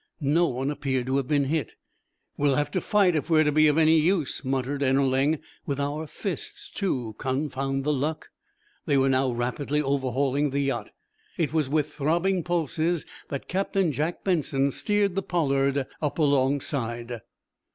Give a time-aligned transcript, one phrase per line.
[0.19, 1.75] No one appeared to have been hit.
[2.35, 5.37] "We'll have to fight if we're to be of any use," muttered Ennerling.
[5.67, 8.29] "With our fists, too, confound the luck!"
[8.87, 10.89] They were now rapidly overhauling the yacht.
[11.37, 17.21] It was with throbbing pulses that Captain Jack Benson steered the "Pollard" up alongside.